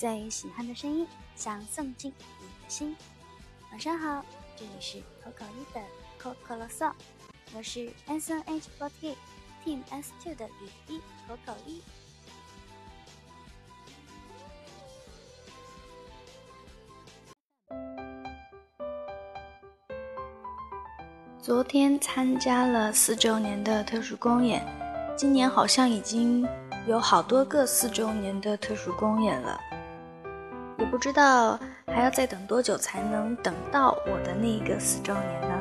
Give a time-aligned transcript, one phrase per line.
[0.00, 1.06] 最喜欢的声音，
[1.36, 2.10] 想送进
[2.40, 2.96] 你的心。
[3.70, 4.24] 晚上好，
[4.56, 5.80] 这里是口口一的
[6.16, 6.90] 可可啰嗦，
[7.54, 9.14] 我是 S N H forty
[9.62, 11.82] Team S two 的雨一口口一。
[21.42, 24.64] 昨天参加了四周年的特殊公演，
[25.14, 26.48] 今年好像已经
[26.86, 29.60] 有好多个四周年的特殊公演了，
[30.80, 35.56] 也不知道还要再等多久才能等到我的那个四周年呢？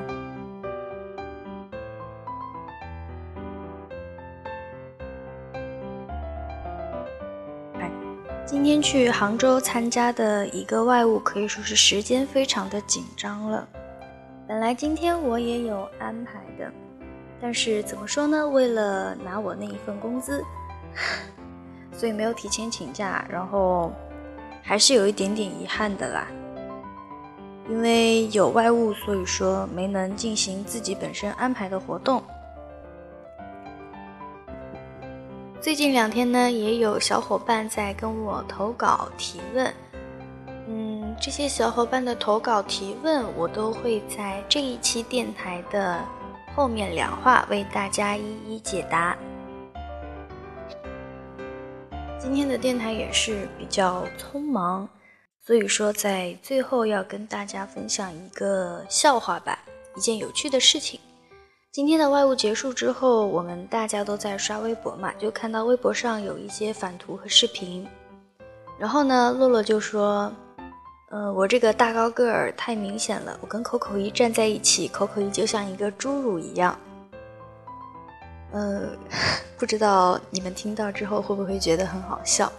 [8.46, 13.68] 今天去杭州参加的一个外务，可以说是时间非常的紧张了。
[14.48, 16.72] 本来今天我也有安排的，
[17.40, 18.48] 但是怎么说呢？
[18.48, 20.44] 为了拿我那一份工资，
[21.94, 23.94] 所以没有提前请假，然后
[24.70, 26.28] 还是有一点点遗憾的啦。
[27.68, 32.22] 因为有外务，所以说没能进行自己本身安排的活动。
[35.60, 39.74] 最近两天呢，也有小伙伴在跟我投稿提问。
[40.68, 46.00] 嗯这些小伙伴的投稿提问，我都会在这一期电台的
[46.56, 49.18] 后面两话为大家一一解答。
[52.30, 54.88] 今天的电台也是比较匆忙，
[55.44, 59.58] 所以说在最后要跟大家分享一个笑话吧，
[59.96, 61.00] 一件有趣的事情。
[61.72, 67.88] 今天的外务结束之后，我们大家都在刷微博嘛，就看到微博上有一些反图和视频，
[68.78, 70.32] 然后呢，洛洛就说。
[71.10, 76.80] 呃，我这个大高个儿太明显了，我跟口口一站在一起，口口一就像一个侏儒一样。
[78.52, 78.92] 呃，
[79.60, 82.50] 不知道你们听到之后会不会觉得很好笑？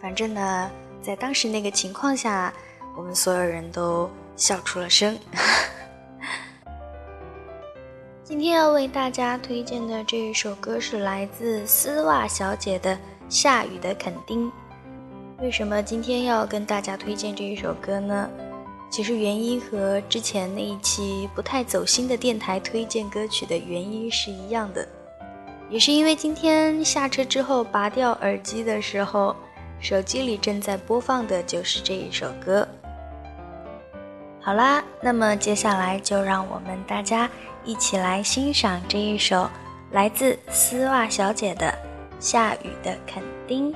[0.00, 0.70] 反正呢，
[1.02, 2.54] 在当时那个情况下，
[2.96, 5.18] 我们所有人都笑出了声。
[8.22, 12.94] 今天要为大家推荐的这一首歌是来自丝袜小姐的
[13.28, 14.46] 《下雨的垦丁》。
[15.40, 18.30] 为什么今天要跟大家推荐这一首歌呢？
[18.88, 24.86] 其实原因和之前那一期不太走心的电台推荐歌曲的原因是一样的，
[25.70, 29.36] 也是因为今天下车之后拔掉耳机的时候，
[29.80, 32.66] 手机里正在播放的就是这一首歌。
[34.40, 37.28] 好啦，那么接下来就让我们大家
[37.64, 39.48] 一起来欣赏这一首
[39.90, 41.66] 来自丝袜小姐的
[42.18, 43.70] 《下雨的垦丁》。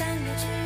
[0.00, 0.59] 三个字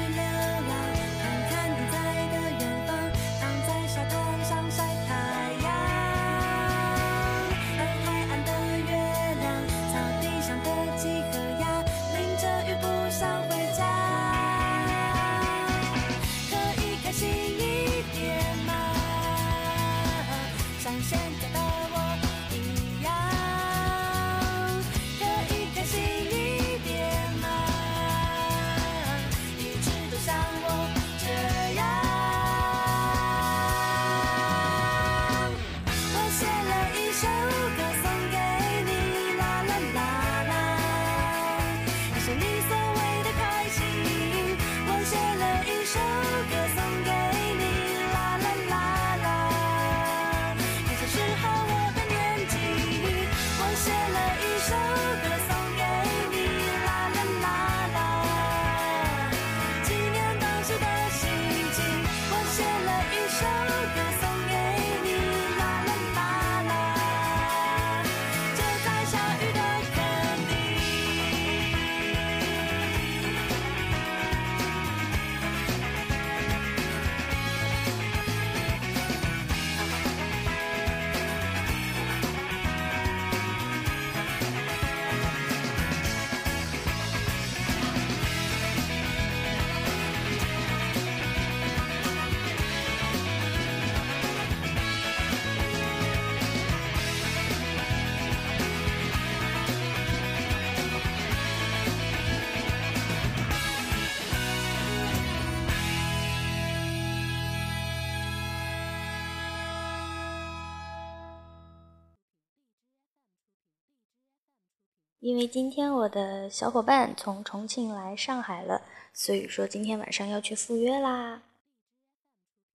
[115.25, 118.83] 因为今天我的小伙伴从重庆来上海了，
[119.15, 121.41] 所以说今天晚上要去赴约啦。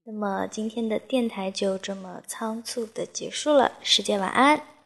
[0.04, 4.79] 那么今天的电台就这么仓促的结束了，世界晚安。